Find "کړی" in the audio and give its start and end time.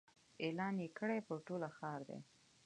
0.97-1.19